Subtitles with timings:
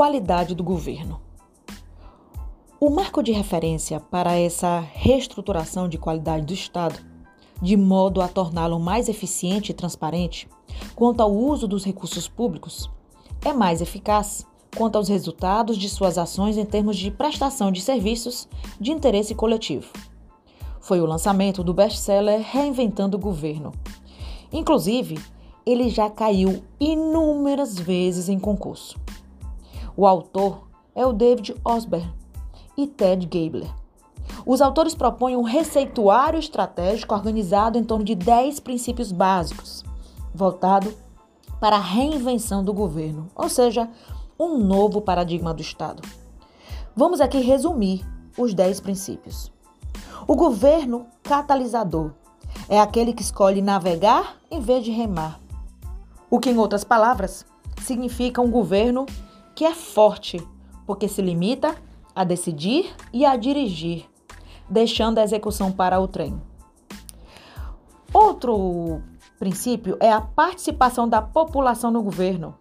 [0.00, 1.20] qualidade do governo.
[2.80, 6.98] O marco de referência para essa reestruturação de qualidade do Estado,
[7.60, 10.48] de modo a torná-lo mais eficiente e transparente
[10.94, 12.90] quanto ao uso dos recursos públicos,
[13.44, 18.48] é mais eficaz quanto aos resultados de suas ações em termos de prestação de serviços
[18.80, 19.92] de interesse coletivo.
[20.80, 23.70] Foi o lançamento do best-seller Reinventando o Governo.
[24.50, 25.18] Inclusive,
[25.66, 28.98] ele já caiu inúmeras vezes em concurso.
[29.96, 32.12] O autor é o David Osborne
[32.76, 33.72] e Ted Gabler.
[34.46, 39.84] Os autores propõem um receituário estratégico organizado em torno de 10 princípios básicos,
[40.34, 40.94] voltado
[41.60, 43.88] para a reinvenção do governo, ou seja,
[44.38, 46.02] um novo paradigma do Estado.
[46.96, 48.04] Vamos aqui resumir
[48.38, 49.52] os 10 princípios.
[50.26, 52.12] O governo catalisador
[52.68, 55.38] é aquele que escolhe navegar em vez de remar.
[56.30, 57.44] O que, em outras palavras,
[57.82, 59.06] significa um governo
[59.60, 60.42] que é forte,
[60.86, 61.76] porque se limita
[62.14, 64.06] a decidir e a dirigir,
[64.70, 66.40] deixando a execução para o trem.
[68.10, 69.02] Outro
[69.38, 72.56] princípio é a participação da população no governo,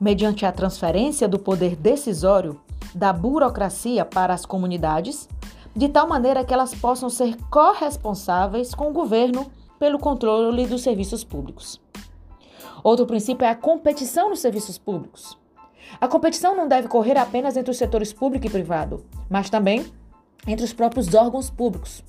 [0.00, 2.60] mediante a transferência do poder decisório
[2.94, 5.28] da burocracia para as comunidades,
[5.74, 11.24] de tal maneira que elas possam ser corresponsáveis com o governo pelo controle dos serviços
[11.24, 11.80] públicos.
[12.84, 15.36] Outro princípio é a competição nos serviços públicos.
[16.00, 19.86] A competição não deve correr apenas entre os setores público e privado, mas também
[20.46, 22.04] entre os próprios órgãos públicos,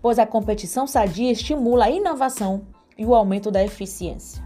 [0.00, 4.42] pois a competição sadia estimula a inovação e o aumento da eficiência.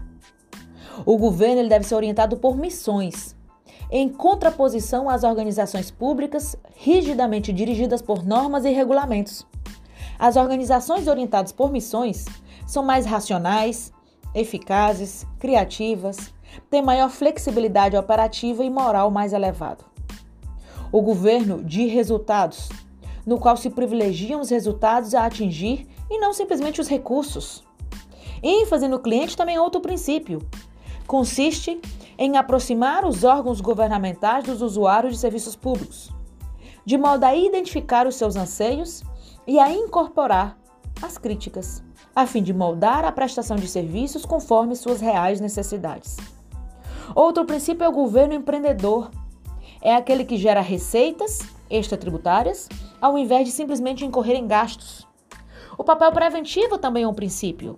[1.05, 3.35] O governo deve ser orientado por missões,
[3.89, 9.45] em contraposição às organizações públicas rigidamente dirigidas por normas e regulamentos.
[10.19, 12.25] As organizações orientadas por missões
[12.65, 13.91] são mais racionais,
[14.33, 16.33] eficazes, criativas,
[16.69, 19.85] tem maior flexibilidade operativa e moral mais elevado.
[20.91, 22.69] O governo de resultados,
[23.25, 27.63] no qual se privilegiam os resultados a atingir e não simplesmente os recursos.
[28.43, 30.39] ênfase no cliente também é outro princípio.
[31.07, 31.79] Consiste
[32.17, 36.11] em aproximar os órgãos governamentais dos usuários de serviços públicos,
[36.85, 39.03] de modo a identificar os seus anseios
[39.47, 40.57] e a incorporar
[41.01, 41.83] as críticas,
[42.15, 46.17] a fim de moldar a prestação de serviços conforme suas reais necessidades.
[47.15, 49.09] Outro princípio é o governo empreendedor.
[49.81, 51.39] É aquele que gera receitas
[51.69, 52.69] extratributárias
[53.01, 55.07] ao invés de simplesmente incorrer em gastos.
[55.77, 57.77] O papel preventivo também é um princípio,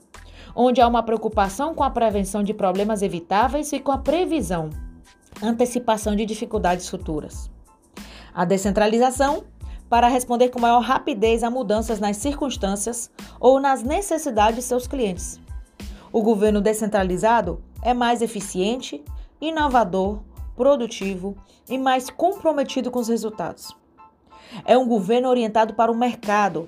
[0.55, 4.69] onde há uma preocupação com a prevenção de problemas evitáveis e com a previsão,
[5.41, 7.49] antecipação de dificuldades futuras.
[8.33, 9.43] A descentralização
[9.93, 15.39] para responder com maior rapidez a mudanças nas circunstâncias ou nas necessidades de seus clientes.
[16.11, 19.05] O governo descentralizado é mais eficiente,
[19.39, 20.21] inovador,
[20.55, 21.37] produtivo
[21.69, 23.77] e mais comprometido com os resultados.
[24.65, 26.67] É um governo orientado para o mercado.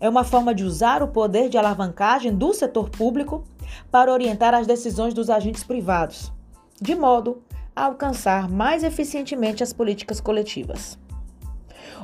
[0.00, 3.44] É uma forma de usar o poder de alavancagem do setor público
[3.90, 6.32] para orientar as decisões dos agentes privados,
[6.80, 7.42] de modo
[7.76, 10.98] a alcançar mais eficientemente as políticas coletivas.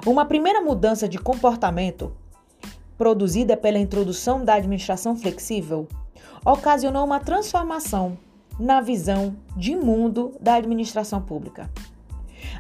[0.07, 2.13] Uma primeira mudança de comportamento,
[2.97, 5.87] produzida pela introdução da administração flexível,
[6.45, 8.17] ocasionou uma transformação
[8.59, 11.71] na visão de mundo da administração pública.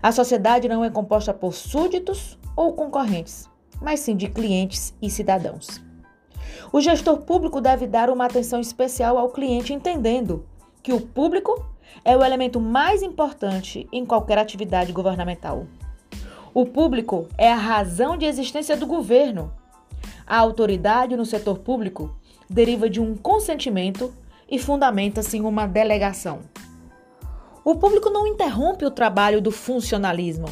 [0.02, 3.48] A sociedade não é composta por súditos ou concorrentes,
[3.80, 5.80] mas sim de clientes e cidadãos.
[6.72, 10.44] O gestor público deve dar uma atenção especial ao cliente, entendendo
[10.82, 11.64] que o público
[12.04, 15.66] é o elemento mais importante em qualquer atividade governamental.
[16.60, 19.54] O público é a razão de existência do governo.
[20.26, 22.12] A autoridade no setor público
[22.50, 24.12] deriva de um consentimento
[24.50, 26.40] e fundamenta-se em uma delegação.
[27.64, 30.48] O público não interrompe o trabalho do funcionalismo,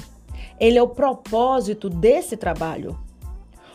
[0.60, 2.96] ele é o propósito desse trabalho.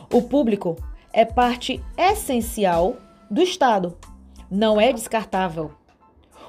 [0.10, 0.78] O público
[1.12, 2.96] é parte essencial
[3.30, 3.98] do Estado,
[4.50, 5.72] não é descartável.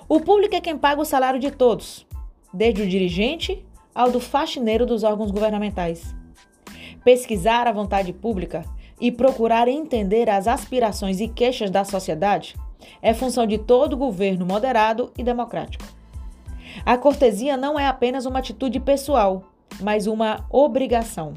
[0.08, 2.06] O público é quem paga o salário de todos,
[2.54, 6.14] desde o dirigente ao do faxineiro dos órgãos governamentais.
[7.04, 8.64] Pesquisar a vontade pública
[9.00, 12.54] e procurar entender as aspirações e queixas da sociedade
[13.00, 15.84] é função de todo governo moderado e democrático.
[16.86, 19.44] A cortesia não é apenas uma atitude pessoal,
[19.80, 21.34] mas uma obrigação.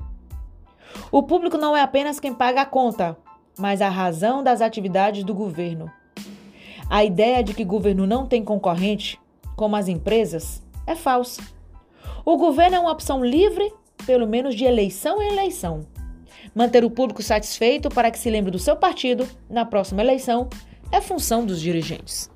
[1.12, 3.18] O público não é apenas quem paga a conta,
[3.58, 5.92] mas a razão das atividades do governo.
[6.90, 9.20] A ideia de que governo não tem concorrente,
[9.56, 11.42] como as empresas, é falsa.
[12.26, 13.72] O governo é uma opção livre,
[14.04, 15.86] pelo menos de eleição em eleição.
[16.56, 20.50] Manter o público satisfeito para que se lembre do seu partido na próxima eleição
[20.92, 22.28] é função dos dirigentes.